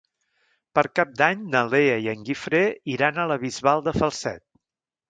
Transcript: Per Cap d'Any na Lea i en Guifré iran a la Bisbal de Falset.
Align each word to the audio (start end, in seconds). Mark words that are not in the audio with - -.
Per 0.77 0.83
Cap 0.99 1.11
d'Any 1.19 1.43
na 1.57 1.61
Lea 1.75 2.01
i 2.07 2.09
en 2.15 2.27
Guifré 2.31 2.65
iran 2.97 3.21
a 3.27 3.31
la 3.35 3.41
Bisbal 3.47 3.89
de 3.91 3.97
Falset. 4.03 4.49